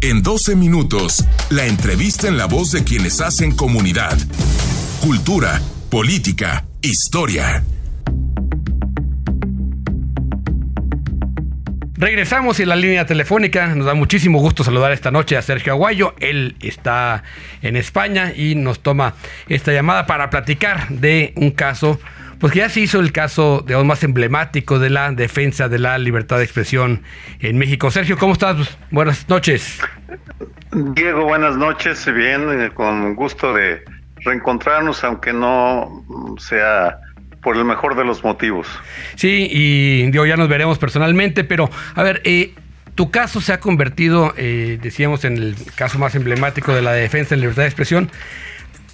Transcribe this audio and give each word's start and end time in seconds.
En 0.00 0.22
12 0.22 0.54
minutos, 0.54 1.24
la 1.50 1.66
entrevista 1.66 2.28
en 2.28 2.38
la 2.38 2.46
voz 2.46 2.70
de 2.70 2.84
quienes 2.84 3.20
hacen 3.20 3.50
comunidad. 3.50 4.16
Cultura, 5.00 5.60
política, 5.90 6.64
historia. 6.82 7.64
Regresamos 11.96 12.60
en 12.60 12.68
la 12.68 12.76
línea 12.76 13.06
telefónica. 13.06 13.74
Nos 13.74 13.86
da 13.86 13.94
muchísimo 13.94 14.38
gusto 14.38 14.62
saludar 14.62 14.92
esta 14.92 15.10
noche 15.10 15.36
a 15.36 15.42
Sergio 15.42 15.72
Aguayo. 15.72 16.14
Él 16.20 16.54
está 16.60 17.24
en 17.60 17.74
España 17.74 18.32
y 18.36 18.54
nos 18.54 18.78
toma 18.78 19.16
esta 19.48 19.72
llamada 19.72 20.06
para 20.06 20.30
platicar 20.30 20.90
de 20.90 21.32
un 21.34 21.50
caso, 21.50 21.98
pues 22.40 22.52
que 22.52 22.60
ya 22.60 22.68
se 22.68 22.80
hizo 22.80 23.00
el 23.00 23.12
caso 23.12 23.64
de 23.66 23.82
más 23.84 24.02
emblemático 24.04 24.78
de 24.78 24.90
la 24.90 25.10
defensa 25.10 25.68
de 25.68 25.78
la 25.78 25.98
libertad 25.98 26.38
de 26.38 26.44
expresión 26.44 27.02
en 27.40 27.58
México. 27.58 27.90
Sergio, 27.90 28.16
¿cómo 28.18 28.32
estás? 28.34 28.78
Buenas 28.90 29.28
noches. 29.28 29.80
Diego, 30.72 31.24
buenas 31.24 31.56
noches. 31.56 32.04
Bien, 32.12 32.60
eh, 32.60 32.70
con 32.72 33.14
gusto 33.14 33.54
de 33.54 33.82
reencontrarnos, 34.24 35.02
aunque 35.04 35.32
no 35.32 36.04
sea 36.38 36.98
por 37.42 37.56
el 37.56 37.64
mejor 37.64 37.96
de 37.96 38.04
los 38.04 38.22
motivos. 38.24 38.66
Sí, 39.16 39.48
y 39.50 40.10
digo, 40.10 40.26
ya 40.26 40.36
nos 40.36 40.48
veremos 40.48 40.78
personalmente, 40.78 41.44
pero 41.44 41.70
a 41.94 42.02
ver, 42.02 42.20
eh, 42.24 42.54
tu 42.94 43.10
caso 43.10 43.40
se 43.40 43.52
ha 43.52 43.60
convertido, 43.60 44.34
eh, 44.36 44.78
decíamos, 44.82 45.24
en 45.24 45.36
el 45.36 45.56
caso 45.76 45.98
más 45.98 46.14
emblemático 46.14 46.74
de 46.74 46.82
la 46.82 46.92
defensa 46.92 47.30
de 47.30 47.36
la 47.36 47.42
libertad 47.42 47.62
de 47.62 47.68
expresión. 47.68 48.10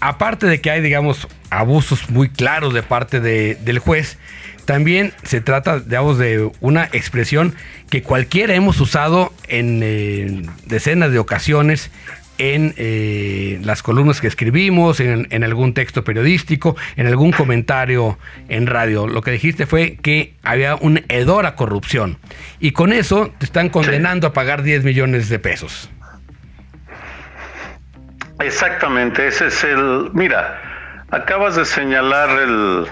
Aparte 0.05 0.47
de 0.47 0.61
que 0.61 0.71
hay, 0.71 0.83
digamos, 0.83 1.29
abusos 1.49 2.11
muy 2.11 2.29
claros 2.29 2.75
de 2.75 2.83
parte 2.83 3.21
del 3.21 3.79
juez, 3.79 4.19
también 4.67 5.15
se 5.23 5.41
trata, 5.41 5.81
digamos, 5.81 6.19
de 6.19 6.51
una 6.61 6.85
expresión 6.93 7.55
que 7.89 8.03
cualquiera 8.03 8.55
hemos 8.55 8.79
usado 8.83 9.33
en 9.49 9.81
eh, 9.83 10.43
decenas 10.67 11.11
de 11.11 11.19
ocasiones 11.19 11.91
en 12.37 12.75
eh, 12.77 13.59
las 13.63 13.83
columnas 13.83 14.21
que 14.21 14.27
escribimos, 14.27 15.01
en, 15.01 15.43
algún 15.43 15.73
texto 15.73 16.05
periodístico, 16.05 16.77
en 16.97 17.07
algún 17.07 17.33
comentario 17.33 18.19
en 18.51 18.67
radio. 18.67 19.07
Lo 19.07 19.23
que 19.23 19.31
dijiste 19.31 19.65
fue 19.65 19.97
que 20.03 20.35
había 20.43 20.75
un 20.75 21.03
hedor 21.09 21.47
a 21.47 21.57
corrupción 21.57 22.19
y 22.61 22.73
con 22.73 22.93
eso 22.93 23.33
te 23.39 23.47
están 23.47 23.71
condenando 23.71 24.27
a 24.27 24.33
pagar 24.35 24.65
10 24.65 24.85
millones 24.85 25.31
de 25.31 25.39
pesos. 25.39 25.89
Exactamente, 28.41 29.27
ese 29.27 29.47
es 29.47 29.65
el... 29.65 30.11
Mira, 30.13 30.61
acabas 31.11 31.57
de 31.57 31.65
señalar 31.65 32.31
el 32.41 32.87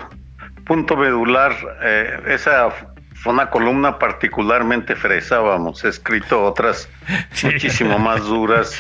punto 0.65 0.97
medular, 0.97 1.53
eh, 1.83 2.23
esa 2.29 2.71
fue 3.15 3.33
una 3.33 3.51
columna 3.51 3.99
particularmente 3.99 4.97
fresa, 4.97 5.39
vamos, 5.41 5.85
he 5.85 5.89
escrito 5.89 6.43
otras 6.43 6.89
muchísimo 7.43 7.99
más 7.99 8.25
duras 8.25 8.79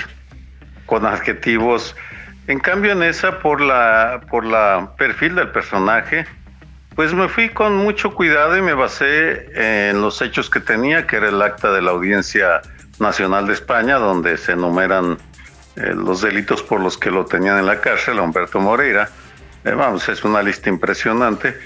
con 0.86 1.06
adjetivos. 1.06 1.96
En 2.48 2.58
cambio, 2.58 2.92
en 2.92 3.02
esa, 3.02 3.38
por 3.38 3.60
la, 3.60 4.20
por 4.28 4.44
la 4.44 4.92
perfil 4.96 5.36
del 5.36 5.48
personaje, 5.50 6.26
pues 6.94 7.14
me 7.14 7.28
fui 7.28 7.48
con 7.50 7.76
mucho 7.76 8.14
cuidado 8.14 8.56
y 8.56 8.62
me 8.62 8.74
basé 8.74 9.90
en 9.90 10.00
los 10.00 10.20
hechos 10.20 10.50
que 10.50 10.60
tenía, 10.60 11.06
que 11.06 11.16
era 11.16 11.28
el 11.28 11.40
acta 11.40 11.72
de 11.72 11.80
la 11.80 11.92
Audiencia 11.92 12.62
Nacional 12.98 13.46
de 13.46 13.54
España, 13.54 13.96
donde 13.96 14.36
se 14.36 14.52
enumeran 14.52 15.18
eh, 15.76 15.94
los 15.94 16.20
delitos 16.22 16.62
por 16.62 16.80
los 16.80 16.98
que 16.98 17.10
lo 17.10 17.24
tenían 17.24 17.58
en 17.58 17.66
la 17.66 17.80
cárcel, 17.80 18.18
Humberto 18.18 18.60
Moreira. 18.60 19.08
Eh, 19.64 19.72
vamos, 19.72 20.08
es 20.08 20.24
una 20.24 20.42
lista 20.42 20.68
impresionante, 20.68 21.58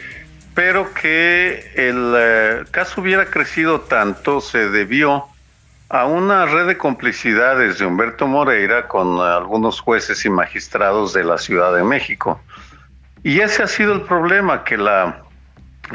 pero 0.55 0.93
que 0.93 1.73
el 1.75 2.15
eh, 2.17 2.65
caso 2.71 3.01
hubiera 3.01 3.27
crecido 3.27 3.81
tanto 3.83 4.41
se 4.41 4.69
debió 4.71 5.25
a 5.89 6.07
una 6.07 6.47
red 6.47 6.67
de 6.67 6.77
complicidades 6.77 7.79
de 7.79 7.87
Humberto 7.87 8.27
Moreira 8.27 8.89
con 8.89 9.21
algunos 9.21 9.81
jueces 9.81 10.25
y 10.25 10.31
magistrados 10.31 11.13
de 11.13 11.25
la 11.25 11.39
Ciudad 11.39 11.75
de 11.75 11.85
México. 11.85 12.41
Y 13.23 13.41
ese 13.41 13.63
ha 13.63 13.67
sido 13.67 13.93
el 13.93 14.03
problema, 14.03 14.65
que 14.65 14.77
la 14.77 15.23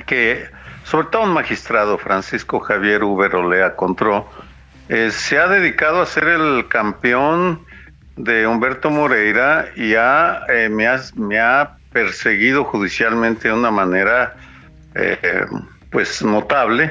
que 0.06 0.50
sobre 0.84 1.08
todo 1.08 1.24
un 1.24 1.34
magistrado, 1.34 1.98
Francisco 1.98 2.60
Javier 2.60 3.04
Uber 3.04 3.34
Olea 3.36 3.76
Contró, 3.76 4.28
eh, 4.90 5.12
se 5.12 5.38
ha 5.38 5.48
dedicado 5.48 6.02
a 6.02 6.06
ser 6.06 6.28
el 6.28 6.68
campeón 6.68 7.66
de 8.16 8.46
Humberto 8.46 8.90
Moreira 8.90 9.70
y 9.76 9.96
ha, 9.96 10.44
eh, 10.50 10.70
me, 10.70 10.88
ha, 10.88 11.00
me, 11.16 11.40
ha, 11.40 11.78
perseguido 11.92 12.64
judicialmente 12.64 13.50
de 13.50 13.54
una 13.54 13.70
manera 13.70 14.36
eh, 14.96 15.46
pues 15.90 16.24
notable. 16.24 16.90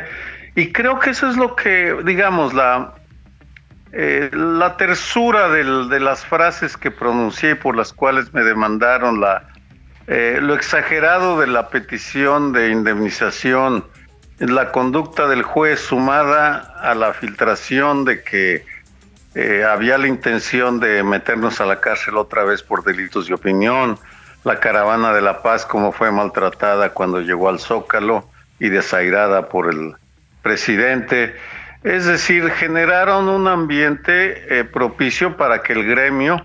Y 0.54 0.72
creo 0.72 0.98
que 0.98 1.10
eso 1.10 1.30
es 1.30 1.38
lo 1.38 1.56
que, 1.56 1.96
digamos, 2.04 2.52
la, 2.52 2.92
eh, 3.92 4.28
la 4.32 4.76
tersura 4.76 5.48
de 5.48 6.00
las 6.00 6.26
frases 6.26 6.76
que 6.76 6.90
pronuncié 6.90 7.56
por 7.56 7.76
las 7.76 7.94
cuales 7.94 8.34
me 8.34 8.42
demandaron 8.42 9.22
la, 9.22 9.48
lo 10.06 10.54
exagerado 10.54 11.40
de 11.40 11.46
la 11.46 11.68
petición 11.70 12.52
de 12.52 12.70
indemnización, 12.70 13.86
la 14.38 14.72
conducta 14.72 15.28
del 15.28 15.44
juez 15.44 15.80
sumada 15.80 16.74
a 16.82 16.94
la 16.94 17.14
filtración 17.14 18.04
de 18.04 18.22
que 18.22 18.66
eh, 19.34 19.64
había 19.64 19.98
la 19.98 20.08
intención 20.08 20.80
de 20.80 21.02
meternos 21.02 21.60
a 21.60 21.66
la 21.66 21.80
cárcel 21.80 22.16
otra 22.16 22.44
vez 22.44 22.62
por 22.62 22.84
delitos 22.84 23.26
de 23.26 23.34
opinión, 23.34 23.98
la 24.44 24.58
caravana 24.58 25.12
de 25.12 25.20
la 25.20 25.42
paz 25.42 25.66
como 25.66 25.92
fue 25.92 26.10
maltratada 26.10 26.90
cuando 26.90 27.20
llegó 27.20 27.48
al 27.48 27.58
Zócalo 27.58 28.28
y 28.58 28.68
desairada 28.68 29.48
por 29.48 29.70
el 29.70 29.94
presidente. 30.42 31.36
Es 31.82 32.06
decir, 32.06 32.50
generaron 32.50 33.28
un 33.28 33.48
ambiente 33.48 34.58
eh, 34.58 34.64
propicio 34.64 35.36
para 35.36 35.62
que 35.62 35.72
el 35.72 35.86
gremio 35.86 36.44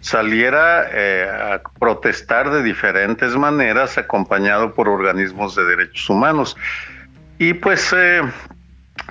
saliera 0.00 0.86
eh, 0.92 1.26
a 1.26 1.62
protestar 1.78 2.50
de 2.50 2.62
diferentes 2.62 3.34
maneras, 3.36 3.96
acompañado 3.96 4.74
por 4.74 4.88
organismos 4.88 5.56
de 5.56 5.64
derechos 5.64 6.10
humanos. 6.10 6.56
Y 7.38 7.54
pues, 7.54 7.94
eh, 7.96 8.20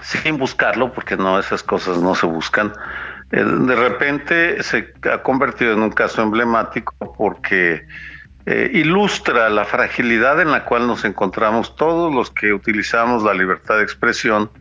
sin 0.01 0.37
buscarlo, 0.37 0.93
porque 0.93 1.17
no, 1.17 1.39
esas 1.39 1.63
cosas 1.63 1.97
no 1.97 2.13
se 2.13 2.27
buscan, 2.27 2.73
de 3.41 3.75
repente 3.75 4.61
se 4.61 4.93
ha 5.11 5.23
convertido 5.23 5.73
en 5.73 5.81
un 5.81 5.89
caso 5.89 6.21
emblemático 6.21 6.93
porque 7.17 7.87
ilustra 8.45 9.49
la 9.49 9.65
fragilidad 9.65 10.39
en 10.41 10.51
la 10.51 10.65
cual 10.65 10.85
nos 10.85 11.05
encontramos 11.05 11.75
todos 11.75 12.13
los 12.13 12.29
que 12.29 12.53
utilizamos 12.53 13.23
la 13.23 13.33
libertad 13.33 13.77
de 13.77 13.83
expresión 13.83 14.51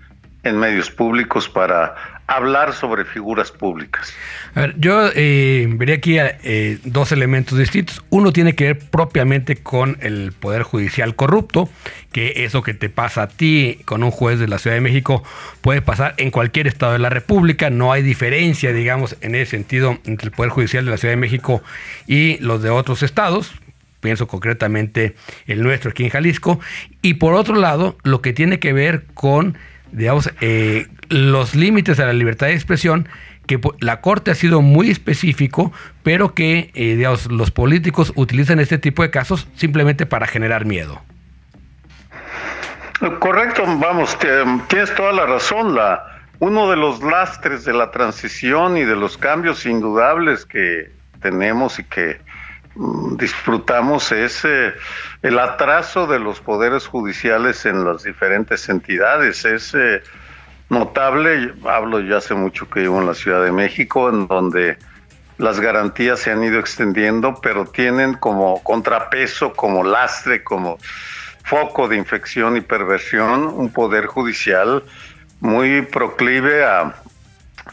en 0.45 0.59
medios 0.59 0.91
públicos 0.91 1.49
para 1.49 1.95
hablar 2.27 2.73
sobre 2.73 3.05
figuras 3.05 3.51
públicas. 3.51 4.13
A 4.55 4.61
ver, 4.61 4.75
yo 4.79 5.09
eh, 5.15 5.67
vería 5.71 5.97
aquí 5.97 6.17
eh, 6.19 6.79
dos 6.85 7.13
elementos 7.13 7.59
distintos. 7.59 8.03
Uno 8.11 8.33
tiene 8.33 8.55
que 8.55 8.65
ver 8.65 8.79
propiamente 8.79 9.57
con 9.57 9.99
el 10.01 10.33
Poder 10.33 10.63
Judicial 10.63 11.15
corrupto, 11.15 11.69
que 12.13 12.45
eso 12.45 12.63
que 12.63 12.75
te 12.75 12.89
pasa 12.89 13.23
a 13.23 13.29
ti 13.29 13.81
con 13.85 14.03
un 14.03 14.11
juez 14.11 14.39
de 14.39 14.49
la 14.49 14.59
Ciudad 14.59 14.77
de 14.77 14.81
México 14.81 15.23
puede 15.61 15.83
pasar 15.83 16.15
en 16.17 16.31
cualquier 16.31 16.67
estado 16.67 16.93
de 16.93 16.99
la 16.99 17.11
República. 17.11 17.71
No 17.71 17.93
hay 17.93 18.03
diferencia, 18.03 18.73
digamos, 18.73 19.17
en 19.21 19.35
ese 19.35 19.53
sentido 19.53 19.99
entre 20.05 20.27
el 20.27 20.33
Poder 20.33 20.51
Judicial 20.51 20.85
de 20.85 20.91
la 20.91 20.97
Ciudad 20.97 21.13
de 21.13 21.21
México 21.21 21.63
y 22.07 22.39
los 22.39 22.63
de 22.63 22.71
otros 22.71 23.03
estados 23.03 23.53
pienso 24.01 24.27
concretamente 24.27 25.15
el 25.47 25.63
nuestro 25.63 25.93
aquí 25.93 26.03
en 26.03 26.11
Jalisco, 26.11 26.59
y 27.03 27.15
por 27.15 27.35
otro 27.35 27.55
lado, 27.55 27.97
lo 28.03 28.21
que 28.21 28.33
tiene 28.33 28.59
que 28.59 28.73
ver 28.73 29.05
con 29.15 29.57
digamos, 29.93 30.31
eh, 30.41 30.89
los 31.09 31.55
límites 31.55 31.97
de 31.97 32.07
la 32.07 32.13
libertad 32.13 32.49
de 32.49 32.55
expresión, 32.55 33.09
que 33.47 33.61
la 33.81 34.01
Corte 34.01 34.31
ha 34.31 34.35
sido 34.35 34.63
muy 34.63 34.91
específico, 34.91 35.73
pero 36.03 36.35
que, 36.35 36.71
eh, 36.75 36.97
digamos, 36.97 37.31
los 37.31 37.51
políticos 37.51 38.13
utilizan 38.17 38.61
este 38.61 38.79
tipo 38.79 39.03
de 39.03 39.11
casos 39.11 39.49
simplemente 39.55 40.07
para 40.07 40.27
generar 40.27 40.65
miedo. 40.65 41.03
Correcto, 43.19 43.65
vamos, 43.79 44.17
tienes 44.69 44.95
toda 44.95 45.13
la 45.13 45.27
razón. 45.27 45.75
La, 45.75 46.21
uno 46.39 46.71
de 46.71 46.77
los 46.77 47.03
lastres 47.03 47.65
de 47.65 47.73
la 47.73 47.91
transición 47.91 48.77
y 48.77 48.85
de 48.85 48.95
los 48.95 49.19
cambios 49.19 49.67
indudables 49.67 50.47
que 50.47 50.91
tenemos 51.21 51.81
y 51.81 51.85
que 51.85 52.21
disfrutamos 52.75 54.13
es 54.13 54.45
eh, 54.45 54.73
el 55.23 55.39
atraso 55.39 56.07
de 56.07 56.19
los 56.19 56.41
poderes 56.41 56.87
judiciales 56.87 57.67
en 57.67 57.85
las 57.85 58.03
diferentes 58.03 58.69
entidades. 58.69 59.45
Es 59.45 59.75
eh, 59.75 60.03
notable, 60.69 61.55
hablo 61.65 62.01
ya 62.01 62.19
hace 62.19 62.35
mucho 62.35 62.69
que 62.69 62.81
vivo 62.81 63.01
en 63.01 63.07
la 63.07 63.15
Ciudad 63.15 63.45
de 63.45 63.53
México, 63.53 64.09
en 64.09 64.27
donde 64.27 64.79
las 65.39 65.61
garantías 65.61 66.21
se 66.21 66.31
han 66.31 66.43
ido 66.45 66.59
extendiendo, 66.59 67.41
pero 67.43 67.67
tienen 67.67 68.15
como 68.15 68.63
contrapeso, 68.63 69.53
como 69.53 69.85
lastre, 69.85 70.43
como 70.43 70.79
foco 71.45 71.89
de 71.89 71.97
infección 71.97 72.57
y 72.57 72.61
perversión 72.61 73.47
un 73.47 73.73
poder 73.73 74.07
judicial 74.07 74.85
muy 75.41 75.83
proclive 75.83 76.65
a 76.65 76.95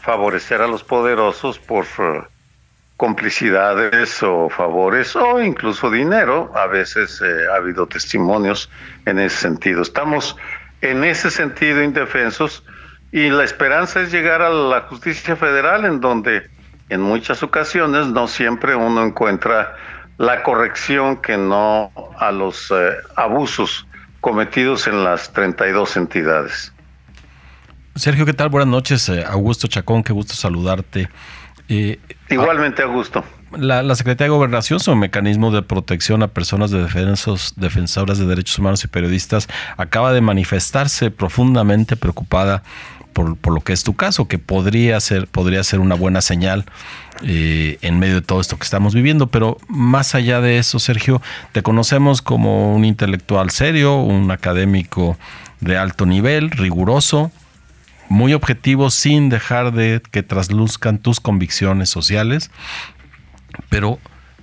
favorecer 0.02 0.60
a 0.60 0.66
los 0.66 0.82
poderosos 0.82 1.58
por 1.58 1.86
complicidades 3.00 4.22
o 4.22 4.50
favores 4.50 5.16
o 5.16 5.40
incluso 5.40 5.90
dinero. 5.90 6.52
A 6.54 6.66
veces 6.66 7.22
eh, 7.22 7.46
ha 7.50 7.56
habido 7.56 7.86
testimonios 7.86 8.68
en 9.06 9.18
ese 9.18 9.38
sentido. 9.38 9.80
Estamos 9.80 10.36
en 10.82 11.02
ese 11.04 11.30
sentido 11.30 11.82
indefensos 11.82 12.62
y 13.10 13.30
la 13.30 13.44
esperanza 13.44 14.02
es 14.02 14.12
llegar 14.12 14.42
a 14.42 14.50
la 14.50 14.82
justicia 14.82 15.34
federal 15.34 15.86
en 15.86 16.02
donde 16.02 16.50
en 16.90 17.00
muchas 17.00 17.42
ocasiones 17.42 18.08
no 18.08 18.28
siempre 18.28 18.74
uno 18.74 19.02
encuentra 19.02 19.74
la 20.18 20.42
corrección 20.42 21.22
que 21.22 21.38
no 21.38 21.92
a 22.18 22.30
los 22.30 22.70
eh, 22.70 22.90
abusos 23.16 23.86
cometidos 24.20 24.86
en 24.86 25.04
las 25.04 25.32
32 25.32 25.96
entidades. 25.96 26.70
Sergio, 27.94 28.26
¿qué 28.26 28.34
tal? 28.34 28.50
Buenas 28.50 28.68
noches. 28.68 29.08
Eh, 29.08 29.24
Augusto 29.26 29.68
Chacón, 29.68 30.02
qué 30.02 30.12
gusto 30.12 30.34
saludarte. 30.34 31.08
Eh, 31.70 31.98
Igualmente, 32.28 32.82
Augusto. 32.82 33.24
La, 33.56 33.94
Secretaría 33.94 34.30
de 34.30 34.36
Gobernación, 34.36 34.80
su 34.80 34.94
mecanismo 34.94 35.50
de 35.50 35.62
protección 35.62 36.22
a 36.22 36.28
personas 36.28 36.70
de 36.70 36.82
defensos, 36.82 37.54
defensoras 37.56 38.18
de 38.18 38.26
derechos 38.26 38.58
humanos 38.58 38.84
y 38.84 38.88
periodistas, 38.88 39.48
acaba 39.76 40.12
de 40.12 40.20
manifestarse 40.20 41.10
profundamente 41.10 41.96
preocupada 41.96 42.62
por, 43.12 43.52
lo 43.52 43.60
que 43.60 43.72
es 43.72 43.82
tu 43.84 43.94
caso, 43.94 44.28
que 44.28 44.38
podría 44.38 44.98
ser, 45.00 45.26
podría 45.26 45.62
ser 45.62 45.80
una 45.80 45.94
buena 45.94 46.20
señal 46.22 46.64
eh, 47.22 47.78
en 47.82 47.98
medio 47.98 48.16
de 48.16 48.22
todo 48.22 48.40
esto 48.40 48.56
que 48.56 48.64
estamos 48.64 48.94
viviendo. 48.94 49.28
Pero 49.28 49.56
más 49.68 50.14
allá 50.14 50.40
de 50.40 50.58
eso, 50.58 50.78
Sergio, 50.78 51.22
te 51.52 51.62
conocemos 51.62 52.22
como 52.22 52.74
un 52.74 52.84
intelectual 52.84 53.50
serio, 53.50 53.96
un 53.96 54.30
académico 54.30 55.18
de 55.60 55.76
alto 55.76 56.06
nivel, 56.06 56.50
riguroso, 56.50 57.30
muy 58.10 58.34
objetivo, 58.34 58.90
sin 58.90 59.30
dejar 59.30 59.72
de 59.72 60.02
que 60.10 60.22
trasluzcan 60.22 60.98
tus 60.98 61.20
convicciones 61.20 61.88
sociales. 61.88 62.50
Pero 63.70 63.98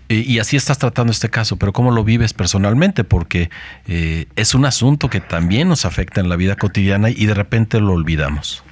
y 0.10 0.40
así 0.40 0.56
estás 0.56 0.80
tratando 0.80 1.12
este 1.12 1.30
caso, 1.30 1.58
pero 1.58 1.74
¿cómo 1.74 1.92
lo 1.92 2.06
vives 2.06 2.34
personalmente? 2.34 3.04
Porque 3.04 3.50
eh, 3.88 4.28
es 4.38 4.56
un 4.56 4.66
asunto 4.66 5.10
que 5.10 5.20
también 5.20 5.68
nos 5.68 5.84
afecta 5.84 6.22
en 6.22 6.30
la 6.30 6.38
vida 6.38 6.56
cotidiana 6.56 7.10
y 7.10 7.26
de 7.26 7.34
repente 7.34 7.82
lo 7.82 7.92
olvidamos. 7.92 8.64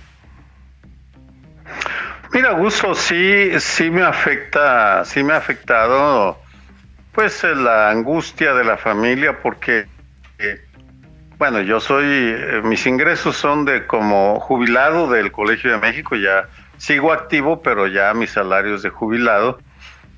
Mira, 2.32 2.52
Gusto, 2.52 2.96
sí, 2.96 3.50
sí 3.60 3.90
me 3.90 4.04
afecta, 4.04 5.04
sí 5.04 5.24
me 5.24 5.34
ha 5.34 5.38
afectado, 5.38 6.42
pues 7.12 7.44
la 7.44 7.90
angustia 7.90 8.54
de 8.54 8.64
la 8.64 8.78
familia, 8.78 9.38
porque, 9.42 9.88
eh, 10.40 10.65
bueno, 11.38 11.62
yo 11.62 11.80
soy, 11.80 12.06
eh, 12.06 12.62
mis 12.64 12.86
ingresos 12.86 13.36
son 13.36 13.66
de 13.66 13.86
como 13.88 14.40
jubilado 14.40 15.10
del 15.10 15.32
Colegio 15.32 15.72
de 15.72 15.78
México, 15.78 16.16
ya 16.16 16.48
sigo 16.78 17.12
activo, 17.12 17.62
pero 17.62 17.88
ya 17.88 18.14
mi 18.14 18.28
salario 18.28 18.76
es 18.76 18.84
de 18.84 18.90
jubilado 18.90 19.60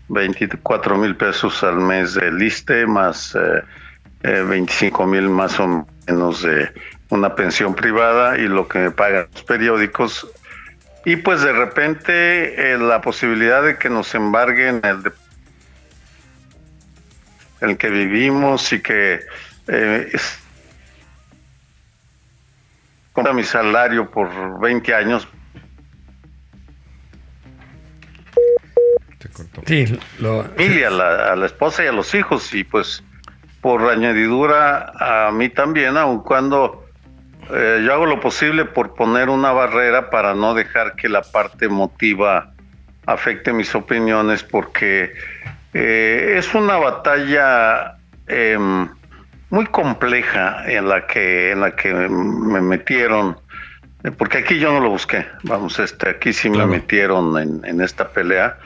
24 0.10 0.98
mil 0.98 1.16
pesos 1.16 1.64
al 1.64 1.78
mes 1.78 2.14
de 2.14 2.32
liste, 2.32 2.86
más 2.86 3.36
eh, 3.36 4.42
25 4.42 5.04
eh, 5.04 5.08
mil 5.08 5.30
más 5.30 5.60
o 5.60 5.86
menos 6.08 6.42
de 6.42 6.72
una 7.10 7.36
pensión 7.36 7.76
privada 7.76 8.38
y 8.38 8.48
lo 8.48 8.68
que 8.68 8.80
me 8.80 8.92
pagan 8.92 9.28
los 9.34 9.44
periódicos. 9.44 10.28
Y 11.06 11.18
pues 11.18 11.42
de 11.42 11.54
repente 11.54 12.74
eh, 12.74 12.78
la 12.78 13.02
posibilidad 13.02 13.64
de 13.64 13.78
que 13.78 13.90
nos 13.90 14.14
embarguen 14.14 14.82
el, 14.84 15.04
de, 15.04 15.12
el 17.62 17.78
que 17.78 17.90
vivimos 17.90 18.74
y 18.74 18.82
que 18.82 19.22
compra 23.18 23.34
mi 23.34 23.44
salario 23.44 24.12
por 24.12 24.30
20 24.60 24.94
años, 24.94 25.28
Sí, 29.66 30.00
lo... 30.20 30.42
a 30.42 30.90
la, 30.92 31.34
a 31.34 31.36
la 31.36 31.46
esposa 31.48 31.84
y 31.84 31.88
a 31.88 31.92
los 31.92 32.14
hijos 32.14 32.54
y 32.54 32.64
pues 32.64 33.04
por 33.60 33.90
añadidura 33.90 34.92
a 35.00 35.32
mí 35.32 35.50
también, 35.50 35.98
aun 35.98 36.22
cuando 36.22 36.86
eh, 37.52 37.82
yo 37.84 37.94
hago 37.94 38.06
lo 38.06 38.20
posible 38.20 38.66
por 38.66 38.94
poner 38.94 39.30
una 39.30 39.52
barrera 39.52 40.12
para 40.12 40.36
no 40.36 40.54
dejar 40.54 40.96
que 40.96 41.10
la 41.10 41.24
parte 41.24 41.66
emotiva 41.66 42.54
afecte 43.08 43.52
mis 43.52 43.74
opiniones 43.74 44.44
porque 44.44 45.14
eh, 45.74 46.36
es 46.38 46.54
una 46.54 46.78
batalla 46.78 47.98
em, 48.28 48.88
muy 49.50 49.66
compleja 49.68 50.70
en 50.70 50.90
la 50.90 51.08
que 51.08 51.52
en 51.52 51.62
la 51.62 51.76
que 51.76 51.94
me 51.94 52.62
metieron 52.62 53.38
porque 54.18 54.40
aquí 54.40 54.60
yo 54.60 54.72
no 54.72 54.80
lo 54.80 54.90
busqué. 54.90 55.26
Vamos 55.44 55.80
este 55.80 56.10
aquí 56.10 56.32
sí 56.32 56.50
me 56.50 56.66
metieron 56.66 57.38
en, 57.38 57.66
en 57.66 57.82
esta 57.82 58.08
pelea. 58.10 58.58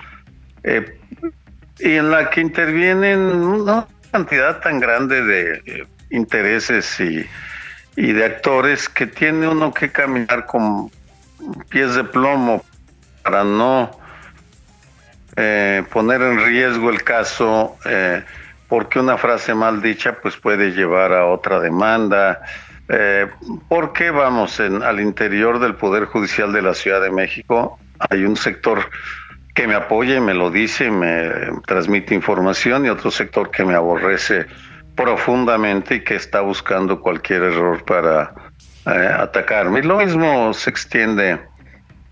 Eh, 0.63 0.99
y 1.79 1.95
en 1.95 2.11
la 2.11 2.29
que 2.29 2.41
intervienen 2.41 3.19
una 3.19 3.87
cantidad 4.11 4.59
tan 4.59 4.79
grande 4.79 5.23
de 5.23 5.61
eh, 5.65 5.87
intereses 6.11 6.99
y, 6.99 7.25
de 7.95 8.25
actores 8.25 8.87
que 8.87 9.07
tiene 9.07 9.47
uno 9.47 9.73
que 9.73 9.91
caminar 9.91 10.45
con 10.45 10.89
pies 11.69 11.95
de 11.95 12.03
plomo 12.03 12.63
para 13.23 13.43
no 13.43 13.91
eh, 15.35 15.83
poner 15.91 16.21
en 16.21 16.43
riesgo 16.43 16.89
el 16.89 17.03
caso 17.03 17.77
porque 18.71 19.00
una 19.00 19.18
frase 19.18 19.53
mal 19.53 19.81
dicha 19.81 20.18
pues 20.21 20.38
puede 20.38 20.71
llevar 20.71 21.12
a 21.12 21.27
otra 21.27 21.59
demanda 21.59 22.41
porque 23.69 24.12
vamos 24.12 24.59
en, 24.59 24.81
al 24.81 25.00
interior 25.00 25.59
del 25.59 25.75
poder 25.75 26.06
judicial 26.06 26.51
de 26.51 26.62
la 26.62 26.73
Ciudad 26.73 27.01
de 27.01 27.12
México 27.12 27.77
hay 28.09 28.23
un 28.23 28.35
sector 28.35 28.89
que 29.53 29.68
me 29.68 29.75
apoya 29.75 30.15
y 30.15 30.21
me 30.21 30.33
lo 30.33 30.50
dice 30.50 30.85
y 30.85 30.91
me 30.91 31.29
transmite 31.65 32.15
información 32.15 32.85
y 32.85 32.89
otro 32.89 33.12
sector 33.12 33.51
que 33.51 33.65
me 33.65 33.75
aborrece 33.75 34.45
profundamente 34.95 35.95
y 35.95 36.03
que 36.03 36.15
está 36.15 36.41
buscando 36.41 37.01
cualquier 37.01 37.44
error 37.44 37.83
para 37.83 38.33
eh, 38.85 38.89
atacarme. 38.89 39.79
Y 39.79 39.83
lo 39.83 39.97
mismo 39.97 40.53
se 40.53 40.69
extiende 40.69 41.39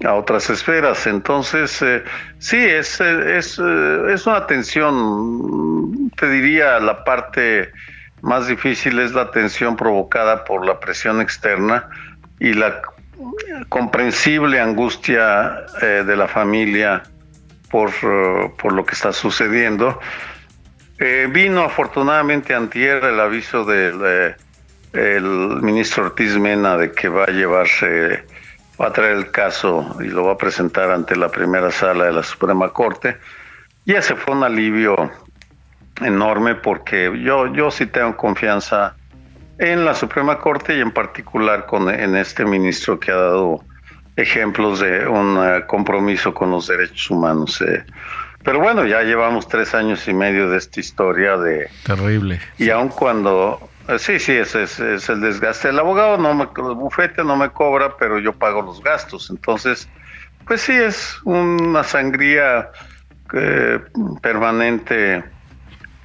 a 0.03 0.13
otras 0.13 0.49
esferas. 0.49 1.07
Entonces, 1.07 1.81
eh, 1.81 2.03
sí, 2.37 2.57
es, 2.57 2.99
es, 3.01 3.59
eh, 3.59 4.13
es 4.13 4.25
una 4.25 4.47
tensión, 4.47 6.11
te 6.17 6.29
diría, 6.29 6.79
la 6.79 7.03
parte 7.03 7.71
más 8.21 8.47
difícil 8.47 8.99
es 8.99 9.13
la 9.13 9.31
tensión 9.31 9.75
provocada 9.75 10.43
por 10.43 10.65
la 10.65 10.79
presión 10.79 11.21
externa 11.21 11.89
y 12.39 12.53
la 12.53 12.81
comprensible 13.69 14.59
angustia 14.59 15.65
de 15.81 16.15
la 16.15 16.27
familia 16.27 17.03
por, 17.69 17.89
eh, 17.89 18.51
por 18.57 18.73
lo 18.73 18.85
que 18.85 18.93
está 18.93 19.13
sucediendo. 19.13 19.99
Eh, 20.97 21.27
vino 21.31 21.63
afortunadamente 21.63 22.53
antier 22.53 23.03
el 23.05 23.19
aviso 23.19 23.63
del 23.63 24.01
eh, 24.05 24.35
el 24.91 25.61
ministro 25.61 26.05
Ortiz 26.05 26.35
Mena 26.37 26.75
de 26.75 26.91
que 26.91 27.07
va 27.09 27.25
a 27.25 27.31
llevarse, 27.31 28.25
va 28.79 28.87
a 28.87 28.93
traer 28.93 29.17
el 29.17 29.31
caso 29.31 29.97
y 29.99 30.05
lo 30.05 30.25
va 30.25 30.33
a 30.33 30.37
presentar 30.37 30.91
ante 30.91 31.15
la 31.15 31.29
primera 31.29 31.71
sala 31.71 32.05
de 32.05 32.13
la 32.13 32.23
Suprema 32.23 32.69
Corte. 32.69 33.17
Y 33.85 33.93
ese 33.93 34.15
fue 34.15 34.35
un 34.35 34.43
alivio 34.43 35.11
enorme 36.01 36.55
porque 36.55 37.11
yo, 37.21 37.53
yo 37.53 37.71
sí 37.71 37.87
tengo 37.87 38.15
confianza 38.15 38.95
en 39.57 39.83
la 39.83 39.93
Suprema 39.93 40.39
Corte 40.39 40.77
y 40.77 40.79
en 40.79 40.91
particular 40.91 41.65
con 41.65 41.89
en 41.89 42.15
este 42.15 42.45
ministro 42.45 42.99
que 42.99 43.11
ha 43.11 43.17
dado 43.17 43.61
ejemplos 44.15 44.79
de 44.79 45.07
un 45.07 45.37
eh, 45.41 45.65
compromiso 45.67 46.33
con 46.33 46.51
los 46.51 46.67
derechos 46.67 47.09
humanos. 47.09 47.61
Eh. 47.61 47.83
Pero 48.43 48.59
bueno, 48.59 48.85
ya 48.85 49.01
llevamos 49.03 49.47
tres 49.47 49.75
años 49.75 50.07
y 50.07 50.13
medio 50.13 50.49
de 50.49 50.57
esta 50.57 50.79
historia 50.79 51.37
de... 51.37 51.69
Terrible. 51.85 52.39
Y 52.57 52.69
aun 52.69 52.89
cuando... 52.89 53.69
Eh, 53.89 53.97
sí, 53.97 54.19
sí, 54.19 54.33
ese 54.33 54.63
es, 54.63 54.79
el 55.09 55.19
desgaste. 55.19 55.69
El 55.69 55.79
abogado 55.79 56.17
no 56.17 56.35
me... 56.35 56.43
El 56.43 56.75
bufete 56.75 57.23
no 57.23 57.35
me 57.35 57.49
cobra, 57.49 57.97
pero 57.97 58.19
yo 58.19 58.33
pago 58.33 58.61
los 58.61 58.83
gastos. 58.83 59.31
Entonces, 59.31 59.89
pues 60.45 60.61
sí, 60.61 60.73
es 60.73 61.17
una 61.23 61.83
sangría 61.83 62.69
permanente 64.21 65.23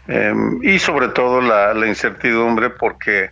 em, 0.08 0.62
y 0.62 0.78
sobre 0.78 1.08
todo 1.08 1.40
la, 1.40 1.86
incertidumbre 1.86 2.68
porque 2.68 3.30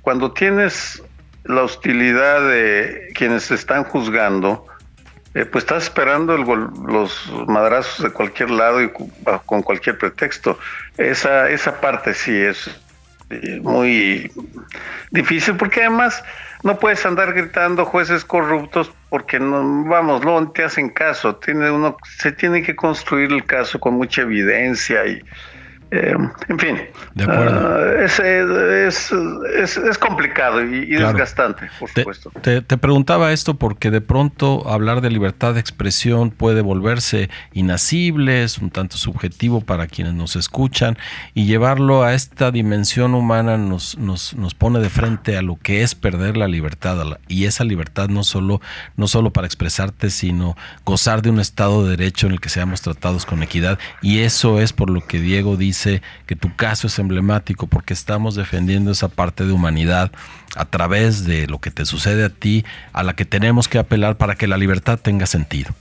cuando 0.00 0.32
tienes 0.32 1.02
la 1.42 1.62
hostilidad 1.62 2.40
de 2.48 3.08
quienes 3.14 3.50
están 3.50 3.82
juzgando, 3.84 4.66
eh, 5.34 5.44
pues 5.44 5.64
estás 5.64 5.84
esperando 5.84 6.36
los 6.36 7.32
madrazos 7.48 8.04
de 8.04 8.12
cualquier 8.12 8.50
lado 8.50 8.82
y 8.82 8.90
con 9.46 9.62
cualquier 9.62 9.96
pretexto. 9.98 10.58
Esa, 10.96 11.50
esa 11.50 11.80
parte 11.80 12.14
sí 12.14 12.36
es 12.36 12.68
eh, 12.68 12.91
muy 13.62 14.30
difícil 15.10 15.56
porque 15.56 15.80
además 15.80 16.22
no 16.62 16.78
puedes 16.78 17.04
andar 17.06 17.32
gritando 17.32 17.84
jueces 17.84 18.24
corruptos 18.24 18.92
porque 19.08 19.38
no, 19.40 19.84
vamos, 19.84 20.24
no 20.24 20.50
te 20.52 20.64
hacen 20.64 20.90
caso. 20.90 21.36
Tiene 21.36 21.70
uno, 21.70 21.96
se 22.18 22.32
tiene 22.32 22.62
que 22.62 22.76
construir 22.76 23.32
el 23.32 23.44
caso 23.44 23.80
con 23.80 23.94
mucha 23.94 24.22
evidencia 24.22 25.04
y 25.06 25.22
Eh, 25.94 26.14
en 26.48 26.58
fin, 26.58 26.78
de 27.14 27.24
acuerdo. 27.24 27.68
Ah, 27.68 28.02
es, 28.02 28.18
es, 28.18 29.76
es, 29.76 29.98
complicado 29.98 30.64
y, 30.64 30.86
desgastante, 30.86 31.68
por 31.78 31.90
supuesto. 31.90 32.30
Te, 32.40 32.62
preguntaba 32.62 33.30
esto 33.30 33.58
porque 33.58 33.90
de 33.90 34.00
pronto 34.00 34.66
hablar 34.70 35.02
de 35.02 35.10
libertad 35.10 35.52
de 35.52 35.60
expresión 35.60 36.30
puede 36.30 36.62
volverse 36.62 37.28
inasible, 37.52 38.42
es 38.42 38.56
un 38.56 38.70
tanto 38.70 38.96
subjetivo 38.96 39.60
para 39.60 39.86
quienes 39.86 40.14
nos 40.14 40.34
escuchan 40.34 40.96
y 41.34 41.44
llevarlo 41.44 42.04
a 42.04 42.14
esta 42.14 42.50
dimensión 42.50 43.14
humana 43.14 43.58
nos, 43.58 43.98
nos, 43.98 44.32
nos 44.32 44.54
pone 44.54 44.78
de 44.78 44.88
frente 44.88 45.36
a 45.36 45.42
lo 45.42 45.56
que 45.56 45.82
es 45.82 45.94
perder 45.94 46.38
la 46.38 46.48
libertad 46.48 47.18
y 47.28 47.44
esa 47.44 47.64
libertad 47.64 48.08
no 48.08 48.24
solo, 48.24 48.62
no 48.96 49.08
solo 49.08 49.30
para 49.30 49.46
expresarte, 49.46 50.08
sino 50.08 50.56
gozar 50.86 51.20
de 51.20 51.28
un 51.28 51.38
Estado 51.38 51.84
de 51.84 51.90
Derecho 51.90 52.28
en 52.28 52.32
el 52.32 52.40
que 52.40 52.48
seamos 52.48 52.80
tratados 52.80 53.26
con 53.26 53.42
equidad 53.42 53.78
y 54.00 54.20
eso 54.20 54.58
es 54.58 54.72
por 54.72 54.88
lo 54.88 55.06
que 55.06 55.20
Diego 55.20 55.58
dice 55.58 55.81
que 56.26 56.36
tu 56.36 56.54
caso 56.54 56.86
es 56.86 56.98
emblemático 56.98 57.66
porque 57.66 57.94
estamos 57.94 58.34
defendiendo 58.34 58.90
esa 58.90 59.08
parte 59.08 59.44
de 59.44 59.52
humanidad 59.52 60.12
a 60.56 60.64
través 60.64 61.24
de 61.24 61.46
lo 61.46 61.60
que 61.60 61.70
te 61.70 61.84
sucede 61.84 62.24
a 62.24 62.28
ti, 62.28 62.64
a 62.92 63.02
la 63.02 63.14
que 63.14 63.24
tenemos 63.24 63.68
que 63.68 63.78
apelar 63.78 64.16
para 64.16 64.34
que 64.34 64.46
la 64.46 64.56
libertad 64.56 64.98
tenga 64.98 65.26
sentido. 65.26 65.72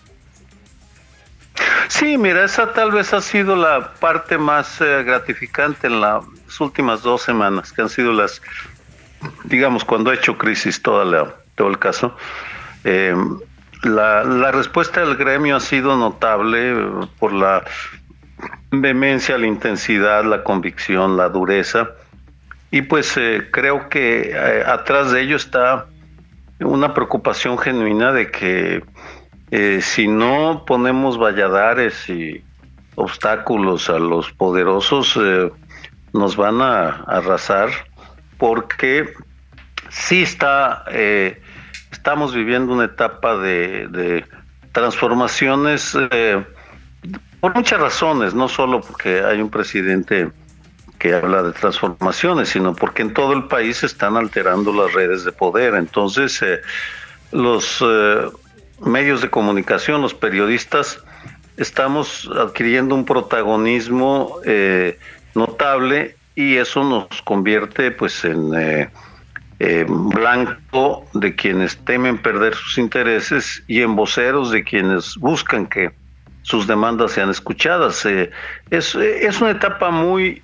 Sí, 1.87 2.17
mira, 2.17 2.45
esa 2.45 2.71
tal 2.73 2.91
vez 2.91 3.13
ha 3.13 3.21
sido 3.21 3.55
la 3.55 3.93
parte 3.95 4.37
más 4.37 4.79
eh, 4.79 5.03
gratificante 5.03 5.87
en 5.87 5.99
las 5.99 6.23
últimas 6.59 7.01
dos 7.01 7.21
semanas, 7.21 7.73
que 7.73 7.81
han 7.81 7.89
sido 7.89 8.13
las, 8.13 8.41
digamos, 9.43 9.83
cuando 9.83 10.09
ha 10.09 10.15
hecho 10.15 10.37
crisis 10.37 10.81
toda 10.81 11.35
todo 11.55 11.67
el 11.67 11.79
caso. 11.79 12.15
Eh, 12.85 13.13
la, 13.83 14.23
la, 14.23 14.51
respuesta 14.51 15.01
del 15.01 15.15
gremio 15.15 15.57
ha 15.57 15.59
sido 15.59 15.97
notable 15.97 16.75
por 17.19 17.33
la 17.33 17.63
vehemencia, 18.71 19.37
la 19.37 19.47
intensidad, 19.47 20.23
la 20.23 20.43
convicción, 20.43 21.17
la 21.17 21.29
dureza. 21.29 21.91
Y 22.71 22.83
pues 22.83 23.17
eh, 23.17 23.49
creo 23.51 23.89
que 23.89 24.31
eh, 24.31 24.63
atrás 24.65 25.11
de 25.11 25.21
ello 25.21 25.35
está 25.35 25.87
una 26.59 26.93
preocupación 26.93 27.57
genuina 27.57 28.13
de 28.13 28.31
que 28.31 28.83
eh, 29.51 29.79
si 29.81 30.07
no 30.07 30.63
ponemos 30.65 31.17
valladares 31.17 32.07
y 32.09 32.43
obstáculos 32.95 33.89
a 33.89 33.99
los 33.99 34.31
poderosos, 34.31 35.19
nos 36.13 36.35
van 36.35 36.61
a, 36.61 37.03
arrasar 37.07 37.69
porque 38.37 39.13
sí 39.89 40.23
está, 40.23 40.85
estamos 41.91 42.35
viviendo 42.35 42.73
una 42.73 42.85
etapa 42.85 43.37
de, 43.37 43.87
de 43.87 44.25
transformaciones 44.71 45.97
por 47.41 47.55
muchas 47.55 47.79
razones, 47.79 48.35
no 48.35 48.47
solo 48.47 48.81
porque 48.81 49.21
hay 49.21 49.41
un 49.41 49.49
presidente 49.49 50.31
que 50.99 51.15
habla 51.15 51.41
de 51.41 51.51
transformaciones, 51.51 52.49
sino 52.49 52.75
porque 52.75 53.01
en 53.01 53.15
todo 53.15 53.33
el 53.33 53.45
país 53.45 53.77
se 53.77 53.87
están 53.87 54.15
alterando 54.15 54.71
las 54.71 54.93
redes 54.93 55.25
de 55.25 55.31
poder. 55.31 55.73
Entonces, 55.73 56.39
eh, 56.43 56.61
los 57.31 57.83
eh, 57.83 58.29
medios 58.85 59.23
de 59.23 59.31
comunicación, 59.31 60.03
los 60.03 60.13
periodistas, 60.13 61.03
estamos 61.57 62.29
adquiriendo 62.37 62.93
un 62.93 63.05
protagonismo 63.05 64.37
eh, 64.45 64.99
notable 65.33 66.15
y 66.35 66.57
eso 66.57 66.83
nos 66.83 67.23
convierte 67.23 67.89
pues 67.89 68.23
en 68.23 68.91
blanco 69.87 71.07
de 71.13 71.35
quienes 71.35 71.77
temen 71.85 72.19
perder 72.19 72.53
sus 72.53 72.77
intereses 72.77 73.63
y 73.67 73.81
en 73.81 73.95
voceros 73.95 74.51
de 74.51 74.63
quienes 74.63 75.15
buscan 75.17 75.65
que 75.65 75.91
sus 76.43 76.67
demandas 76.67 77.11
sean 77.11 77.29
escuchadas. 77.29 78.05
Eh, 78.05 78.31
es, 78.69 78.95
es 78.95 79.41
una 79.41 79.51
etapa 79.51 79.91
muy 79.91 80.41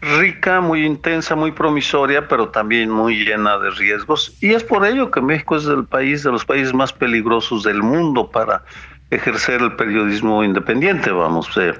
rica, 0.00 0.60
muy 0.60 0.86
intensa, 0.86 1.34
muy 1.34 1.52
promisoria, 1.52 2.26
pero 2.26 2.48
también 2.48 2.90
muy 2.90 3.24
llena 3.24 3.58
de 3.58 3.70
riesgos. 3.70 4.36
Y 4.40 4.52
es 4.52 4.64
por 4.64 4.86
ello 4.86 5.10
que 5.10 5.20
México 5.20 5.56
es 5.56 5.66
el 5.66 5.84
país 5.84 6.22
de 6.22 6.32
los 6.32 6.44
países 6.44 6.72
más 6.72 6.92
peligrosos 6.92 7.64
del 7.64 7.82
mundo 7.82 8.30
para 8.30 8.64
ejercer 9.10 9.60
el 9.60 9.74
periodismo 9.76 10.44
independiente, 10.44 11.10
vamos, 11.10 11.50
eh, 11.56 11.74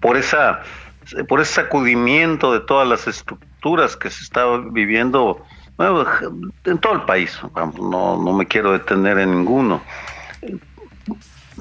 por 0.00 0.16
esa 0.16 0.62
por 1.28 1.40
ese 1.40 1.54
sacudimiento 1.54 2.52
de 2.52 2.58
todas 2.58 2.88
las 2.88 3.06
estructuras 3.06 3.96
que 3.96 4.10
se 4.10 4.24
está 4.24 4.44
viviendo 4.72 5.40
en 6.64 6.78
todo 6.78 6.94
el 6.94 7.02
país. 7.02 7.38
no, 7.78 8.20
no 8.20 8.32
me 8.32 8.44
quiero 8.46 8.72
detener 8.72 9.18
en 9.20 9.30
ninguno 9.30 9.80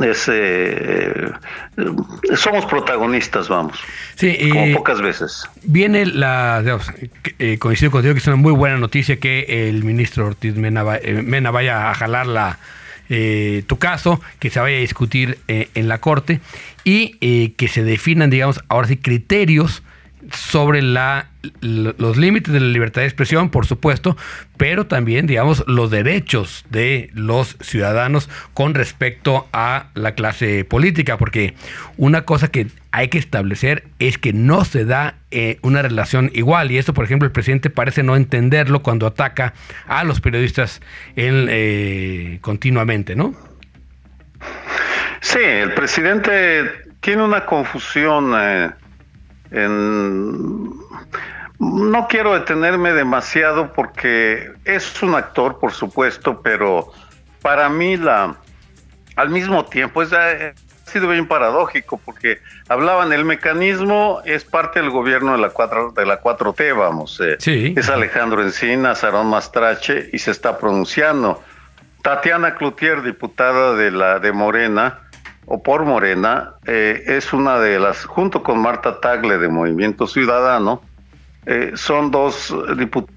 es, 0.02 0.30
eh, 0.32 1.32
somos 2.36 2.66
protagonistas, 2.66 3.48
vamos. 3.48 3.80
Sí, 4.16 4.50
como 4.52 4.74
pocas 4.74 5.02
veces. 5.02 5.48
Viene 5.64 6.06
la, 6.06 6.64
eh, 7.40 7.58
coincido 7.58 7.92
contigo 7.92 8.14
que 8.14 8.20
es 8.20 8.28
una 8.28 8.36
muy 8.36 8.54
buena 8.54 8.78
noticia 8.78 9.18
que 9.18 9.70
el 9.70 9.84
ministro 9.84 10.28
Ortiz 10.28 10.56
Mena, 10.56 10.84
eh, 11.02 11.50
vaya 11.52 11.90
a 11.90 11.94
jalar 11.94 12.28
la, 12.28 12.60
tu 13.68 13.78
caso, 13.78 14.20
que 14.40 14.50
se 14.50 14.60
vaya 14.60 14.78
a 14.78 14.80
discutir 14.80 15.38
en 15.48 15.88
la 15.88 16.00
Corte 16.00 16.42
y 16.84 17.50
que 17.50 17.68
se 17.68 17.84
definan, 17.84 18.30
digamos, 18.30 18.62
ahora 18.68 18.88
sí, 18.88 18.98
criterios 18.98 19.84
sobre 20.32 20.82
la, 20.82 21.28
los 21.62 22.18
límites 22.18 22.54
de 22.54 22.60
la 22.60 22.68
libertad 22.68 23.02
de 23.02 23.08
expresión, 23.08 23.50
por 23.50 23.66
supuesto, 23.66 24.18
pero 24.58 24.88
también, 24.88 25.28
digamos, 25.28 25.64
los 25.68 25.92
derechos 25.92 26.66
de 26.70 27.10
los 27.14 27.58
ciudadanos 27.62 28.30
con 28.54 28.74
respecto 28.74 29.48
a 29.54 29.88
la 29.94 30.14
clase 30.14 30.66
política, 30.66 31.18
porque 31.18 31.56
una 31.98 32.24
cosa 32.24 32.50
que 32.50 32.68
hay 32.92 33.10
que 33.10 33.18
establecer 33.18 33.84
es 34.00 34.18
que 34.18 34.32
no 34.34 34.64
se 34.64 34.86
da 34.86 35.16
eh, 35.32 35.60
una 35.62 35.82
relación 35.82 36.32
igual, 36.34 36.72
y 36.72 36.78
esto, 36.78 36.94
por 36.94 37.06
ejemplo, 37.06 37.26
el 37.26 37.32
presidente 37.32 37.70
parece 37.70 38.04
no 38.04 38.16
entenderlo 38.16 38.82
cuando 38.82 39.08
ataca 39.08 39.54
a 39.88 40.04
los 40.04 40.22
periodistas 40.22 40.82
eh, 41.16 42.40
continuamente, 42.42 43.16
¿no? 43.16 43.36
Sí, 45.22 45.40
el 45.42 45.74
presidente 45.74 46.70
tiene 47.02 47.24
una 47.24 47.46
confusión. 47.46 48.34
Eh, 48.38 48.70
no 51.60 52.08
quiero 52.08 52.34
detenerme 52.34 52.94
demasiado 52.94 53.74
porque 53.74 54.52
es 54.66 55.02
un 55.02 55.16
actor, 55.16 55.60
por 55.60 55.72
supuesto, 55.72 56.42
pero 56.42 56.92
para 57.42 57.70
mí 57.70 57.98
la, 57.98 58.36
al 59.16 59.30
mismo 59.30 59.66
tiempo 59.66 60.02
es, 60.02 60.12
ha 60.14 60.54
sido 60.86 61.10
bien 61.10 61.28
paradójico 61.28 61.98
porque 62.04 62.40
hablaban 62.68 63.14
el 63.14 63.26
mecanismo 63.26 64.22
es 64.26 64.44
parte 64.44 64.82
del 64.82 64.90
gobierno 64.90 65.34
de 65.34 65.40
la 65.40 65.50
4 65.50 65.92
de 65.92 66.06
la 66.06 66.22
4T, 66.22 66.78
vamos. 66.78 67.22
Eh, 67.24 67.38
es 67.76 67.90
Alejandro 67.90 68.42
Encina, 68.42 68.96
Sarón 68.96 69.28
Mastrache 69.28 70.10
y 70.12 70.20
se 70.20 70.32
está 70.32 70.58
pronunciando. 70.58 71.42
Tatiana 72.02 72.54
Cloutier, 72.56 73.02
diputada 73.02 73.74
de 73.74 73.90
la 73.90 74.20
de 74.20 74.32
Morena, 74.32 75.05
o 75.48 75.62
por 75.62 75.86
Morena, 75.86 76.56
eh, 76.66 77.04
es 77.08 77.34
una 77.34 77.60
de 77.60 77.80
las, 77.80 78.06
junto 78.06 78.42
con 78.42 78.60
Marta 78.60 79.00
Tagle 79.00 79.38
de 79.38 79.48
Movimiento 79.48 80.08
Ciudadano, 80.08 80.82
eh, 81.46 81.74
son 81.76 82.10
dos 82.10 82.56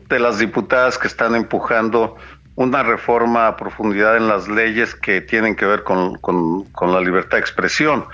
de 0.09 0.19
las 0.19 0.39
diputadas 0.39 0.99
que 0.99 1.07
están 1.07 1.35
empujando 1.35 2.17
una 2.55 2.83
reforma 2.83 3.47
a 3.47 3.57
profundidad 3.57 4.17
en 4.17 4.29
las 4.29 4.49
leyes 4.49 4.95
que 4.95 5.21
tienen 5.23 5.57
que 5.57 5.65
ver 5.65 5.85
con, 5.85 6.19
la 6.81 7.01
libertad 7.01 7.39
de 7.39 7.41
expresión. 7.41 8.05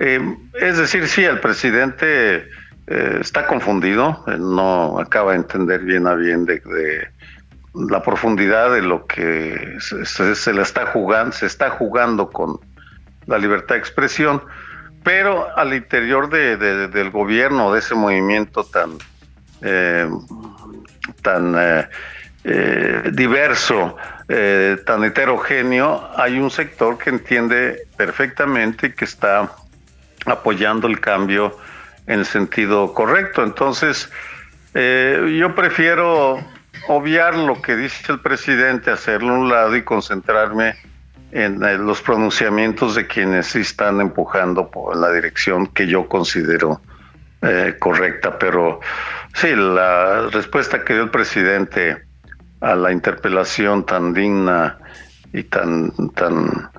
Eh, 0.00 0.36
es 0.54 0.78
decir, 0.78 1.06
sí, 1.06 1.24
el 1.24 1.38
presidente 1.40 2.48
está 2.86 3.46
confundido, 3.46 4.22
no 4.38 4.98
acaba 4.98 5.32
de 5.32 5.38
entender 5.38 5.80
bien 5.80 6.06
a 6.06 6.14
bien 6.14 6.44
de, 6.44 6.60
la 7.74 8.02
profundidad 8.02 8.72
de 8.72 8.82
lo 8.82 9.06
que 9.06 9.78
se, 9.80 10.34
se, 10.34 10.52
le 10.52 10.60
está 10.60 10.86
jugando, 10.86 11.32
se 11.32 11.46
está 11.46 11.70
jugando 11.70 12.30
con, 12.30 12.60
la 13.26 13.38
libertad 13.38 13.74
de 13.74 13.80
expresión, 13.80 14.42
pero 15.02 15.46
al 15.56 15.74
interior 15.74 16.30
de, 16.30 16.56
del 16.88 17.10
gobierno, 17.10 17.72
de 17.72 17.78
ese 17.78 17.94
movimiento 17.94 18.64
tan, 18.64 18.92
eh, 19.60 20.08
tan 21.22 21.54
eh, 21.56 21.88
eh, 22.44 23.10
diverso, 23.12 23.96
tan 24.86 25.04
heterogéneo, 25.04 26.10
hay 26.16 26.38
un 26.38 26.50
sector 26.50 26.96
que 26.96 27.10
entiende 27.10 27.86
perfectamente 27.98 28.94
que 28.94 29.04
está 29.04 29.52
apoyando 30.24 30.86
el 30.86 30.98
cambio 30.98 31.58
en 32.06 32.20
el 32.20 32.26
sentido 32.26 32.94
correcto. 32.94 33.44
Entonces, 33.44 34.10
yo 34.72 35.54
prefiero 35.54 36.38
obviar 36.88 37.36
lo 37.36 37.60
que 37.60 37.76
dice 37.76 38.12
el 38.12 38.20
presidente, 38.20 38.90
hacerlo 38.90 39.34
a 39.34 39.38
un 39.38 39.48
lado 39.50 39.76
y 39.76 39.82
concentrarme 39.82 40.74
en 41.34 41.62
eh, 41.62 41.76
los 41.76 42.00
pronunciamientos 42.00 42.94
de 42.94 43.06
quienes 43.06 43.54
están 43.56 44.00
empujando 44.00 44.70
por 44.70 44.96
la 44.96 45.12
dirección 45.12 45.66
que 45.66 45.86
yo 45.86 46.08
considero 46.08 46.80
eh, 47.42 47.76
correcta. 47.78 48.38
Pero 48.38 48.80
sí, 49.34 49.54
la 49.54 50.28
respuesta 50.32 50.82
que 50.84 50.94
dio 50.94 51.02
el 51.02 51.10
presidente 51.10 52.02
a 52.60 52.74
la 52.74 52.92
interpelación 52.92 53.84
tan 53.84 54.14
digna 54.14 54.78
y 55.32 55.42
tan, 55.42 55.92
tan 56.14 56.70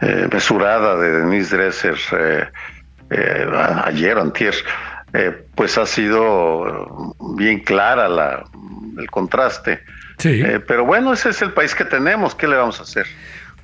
eh, 0.00 0.28
mesurada 0.32 0.96
de 0.96 1.20
Denise 1.20 1.56
Dresser 1.56 2.52
ayer, 3.84 4.18
antier, 4.18 4.54
eh, 5.12 5.46
pues 5.54 5.78
ha 5.78 5.86
sido 5.86 7.14
bien 7.36 7.60
clara 7.60 8.08
la, 8.08 8.44
el 8.98 9.10
contraste. 9.10 9.82
Sí. 10.18 10.42
Eh, 10.44 10.60
pero 10.60 10.84
bueno, 10.84 11.12
ese 11.12 11.30
es 11.30 11.40
el 11.42 11.52
país 11.52 11.74
que 11.74 11.84
tenemos, 11.84 12.34
¿qué 12.34 12.46
le 12.46 12.56
vamos 12.56 12.78
a 12.80 12.82
hacer? 12.82 13.06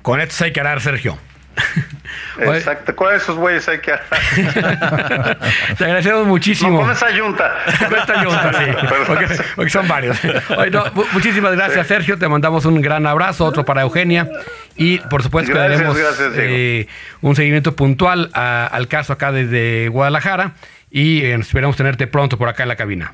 Con 0.05 0.21
esto 0.21 0.43
hay 0.43 0.53
que 0.53 0.59
hablar, 0.59 0.79
Sergio. 0.81 1.17
Exacto, 2.39 2.95
con 2.95 3.15
esos 3.15 3.35
güeyes 3.37 3.67
hay 3.69 3.79
que 3.79 3.91
Te 5.77 5.83
agradecemos 5.85 6.27
muchísimo. 6.27 6.71
No, 6.77 6.81
con 6.81 6.91
esa 6.91 7.09
yunta. 7.11 7.55
Con 7.89 7.97
esta 7.97 8.23
yunta, 8.23 8.51
sí. 8.53 8.65
Porque, 9.07 9.27
porque 9.55 9.69
son 9.71 9.87
varios. 9.87 10.17
Oye, 10.57 10.69
no, 10.69 10.83
muchísimas 11.13 11.53
gracias, 11.53 11.87
Sergio. 11.87 12.17
Te 12.19 12.27
mandamos 12.27 12.65
un 12.65 12.81
gran 12.81 13.07
abrazo, 13.07 13.45
otro 13.45 13.65
para 13.65 13.81
Eugenia. 13.81 14.29
Y 14.75 14.99
por 14.99 15.23
supuesto 15.23 15.53
que 15.53 15.57
daremos 15.57 15.97
eh, 16.35 16.87
un 17.21 17.35
seguimiento 17.35 17.75
puntual 17.75 18.29
a- 18.33 18.67
al 18.67 18.87
caso 18.87 19.13
acá 19.13 19.31
desde 19.31 19.87
Guadalajara. 19.89 20.51
Y 20.91 21.21
eh, 21.23 21.35
esperamos 21.35 21.77
tenerte 21.77 22.05
pronto 22.05 22.37
por 22.37 22.49
acá 22.49 22.63
en 22.63 22.69
la 22.69 22.75
cabina. 22.75 23.13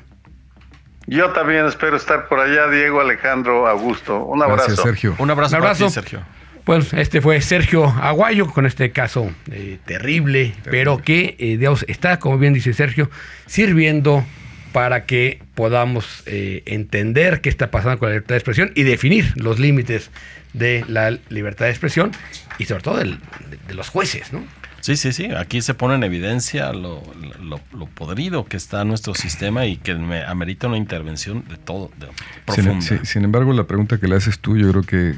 Yo 1.06 1.30
también 1.30 1.64
espero 1.66 1.96
estar 1.96 2.28
por 2.28 2.38
allá, 2.40 2.68
Diego, 2.68 3.00
Alejandro, 3.00 3.66
Augusto. 3.66 4.18
Un 4.24 4.42
abrazo. 4.42 4.64
Gracias, 4.66 4.80
Sergio. 4.84 5.14
Un 5.18 5.30
abrazo, 5.30 5.56
Un 5.56 5.60
para 5.62 5.70
abrazo. 5.72 5.86
ti, 5.86 5.92
Sergio. 5.92 6.22
Pues 6.64 6.92
este 6.92 7.20
fue 7.20 7.40
Sergio 7.40 7.86
Aguayo 7.86 8.46
con 8.48 8.66
este 8.66 8.92
caso 8.92 9.32
eh, 9.50 9.78
terrible, 9.84 10.54
pero 10.70 10.98
que, 11.02 11.34
eh, 11.38 11.56
digamos, 11.58 11.84
está, 11.88 12.18
como 12.20 12.38
bien 12.38 12.52
dice 12.54 12.72
Sergio, 12.72 13.10
sirviendo 13.46 14.24
para 14.72 15.04
que 15.04 15.40
podamos 15.54 16.22
eh, 16.26 16.62
entender 16.66 17.40
qué 17.40 17.48
está 17.48 17.70
pasando 17.70 17.98
con 17.98 18.08
la 18.08 18.14
libertad 18.14 18.34
de 18.34 18.38
expresión 18.38 18.72
y 18.74 18.84
definir 18.84 19.32
los 19.36 19.58
límites 19.58 20.10
de 20.52 20.84
la 20.88 21.18
libertad 21.30 21.64
de 21.66 21.72
expresión 21.72 22.12
y 22.58 22.64
sobre 22.66 22.82
todo 22.82 22.96
del- 22.98 23.18
de, 23.50 23.58
de 23.68 23.74
los 23.74 23.88
jueces, 23.88 24.32
¿no? 24.32 24.44
Sí, 24.82 24.96
sí, 24.96 25.12
sí. 25.12 25.26
Aquí 25.34 25.62
se 25.62 25.72
pone 25.74 25.94
en 25.94 26.02
evidencia 26.02 26.72
lo, 26.72 27.02
lo, 27.40 27.60
lo 27.72 27.86
podrido 27.86 28.44
que 28.44 28.56
está 28.56 28.84
nuestro 28.84 29.14
sistema 29.14 29.64
y 29.64 29.76
que 29.78 29.94
me 29.94 30.22
amerita 30.24 30.66
una 30.66 30.76
intervención 30.76 31.44
de 31.48 31.56
todo, 31.56 31.90
de 31.98 32.06
Sin, 32.52 32.64
profunda. 32.64 32.80
sin- 32.86 33.06
sin 33.06 33.24
embargo, 33.24 33.52
la 33.54 33.64
pregunta 33.68 33.98
que 33.98 34.08
le 34.08 34.16
haces 34.16 34.40
tú, 34.40 34.56
yo 34.58 34.68
creo 34.70 34.82
que 34.82 35.10
eh, 35.10 35.16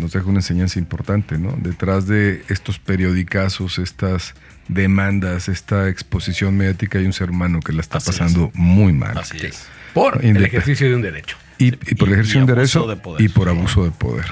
nos 0.00 0.12
deja 0.12 0.26
una 0.26 0.40
enseñanza 0.40 0.78
importante, 0.78 1.38
¿no? 1.38 1.54
Detrás 1.56 2.06
de 2.06 2.42
estos 2.48 2.78
periodicazos, 2.78 3.78
estas 3.78 4.34
demandas, 4.68 5.48
esta 5.48 5.88
exposición 5.88 6.56
mediática, 6.56 6.98
hay 6.98 7.06
un 7.06 7.12
ser 7.12 7.30
humano 7.30 7.60
que 7.60 7.72
la 7.72 7.80
está 7.82 7.98
Así 7.98 8.10
es. 8.10 8.18
pasando 8.18 8.50
muy 8.54 8.92
mal. 8.92 9.16
Así 9.16 9.38
es. 9.46 9.66
Por 9.94 10.24
el 10.24 10.44
ejercicio 10.44 10.88
de 10.88 10.96
un 10.96 11.02
derecho. 11.02 11.36
Y, 11.58 11.66
y 11.68 11.94
por 11.94 12.08
Y- 12.08 12.12
el 12.12 12.12
ejercicio 12.14 12.42
y 12.42 12.46
de 12.46 12.52
un 12.52 12.58
abuso 12.58 12.80
derecho 12.80 12.88
de 12.88 12.96
poder. 12.96 13.22
y 13.22 13.28
por 13.28 13.48
abuso 13.48 13.84
de 13.84 13.92
poder. 13.92 14.24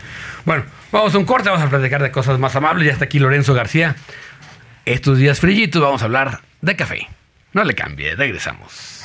Bueno, 0.44 0.64
vamos 0.90 1.14
a 1.14 1.18
un 1.18 1.24
corte, 1.24 1.48
vamos 1.50 1.64
a 1.64 1.70
platicar 1.70 2.02
de 2.02 2.10
cosas 2.10 2.40
más 2.40 2.56
amables. 2.56 2.86
Ya 2.86 2.92
está 2.94 3.04
aquí 3.04 3.20
Lorenzo 3.20 3.54
García. 3.54 3.94
Estos 4.84 5.18
días 5.18 5.38
frillitos 5.38 5.80
vamos 5.80 6.02
a 6.02 6.06
hablar 6.06 6.40
de 6.60 6.74
café. 6.74 7.06
No 7.52 7.62
le 7.62 7.74
cambie, 7.74 8.16
regresamos. 8.16 9.01